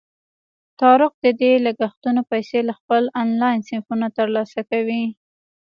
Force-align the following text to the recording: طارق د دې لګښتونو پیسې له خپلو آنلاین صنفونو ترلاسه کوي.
طارق 0.79 1.13
د 1.23 1.25
دې 1.41 1.51
لګښتونو 1.65 2.21
پیسې 2.31 2.59
له 2.67 2.73
خپلو 2.79 3.07
آنلاین 3.21 3.59
صنفونو 3.67 4.07
ترلاسه 4.17 4.59
کوي. 4.71 5.03